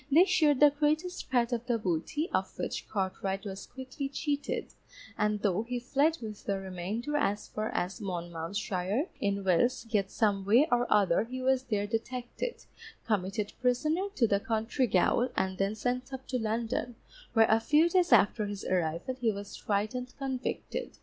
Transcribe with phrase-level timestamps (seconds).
[0.11, 4.73] They shared the greatest part of the booty, of which Cartwright was quickly cheated,
[5.15, 10.43] and though he fled with the remainder as far as Monmouthshire, in Wales, yet some
[10.43, 12.65] way or other he was there detected,
[13.05, 16.95] committed prisoner to the county gaol and then sent up to London,
[17.33, 20.97] where a few days after his arrival he was tried and convicted.